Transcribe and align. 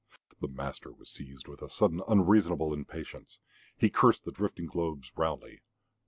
The 0.39 0.47
master 0.47 0.91
was 0.91 1.11
seized 1.11 1.47
with 1.47 1.61
a 1.61 1.69
sudden 1.69 2.01
unreasonable 2.07 2.73
impatience. 2.73 3.37
He 3.77 3.91
cursed 3.91 4.25
the 4.25 4.31
drifting 4.31 4.65
globes 4.65 5.11
roundly. 5.15 5.61